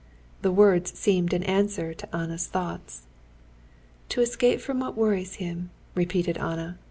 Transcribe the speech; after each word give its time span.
The 0.41 0.51
words 0.51 0.97
seemed 0.97 1.31
an 1.31 1.43
answer 1.43 1.93
to 1.93 2.15
Anna's 2.15 2.47
thoughts. 2.47 3.03
"To 4.09 4.21
escape 4.21 4.59
from 4.59 4.79
what 4.79 4.97
worries 4.97 5.35
him," 5.35 5.69
repeated 5.93 6.39
Anna. 6.39 6.79